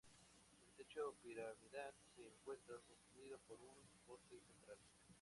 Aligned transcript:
El 0.63 0.73
techo 0.73 1.13
piramidal 1.21 1.93
se 2.15 2.25
encuentra 2.25 2.73
sostenido 2.81 3.37
por 3.47 3.59
un 3.61 3.75
poste 4.07 4.39
central. 4.41 4.77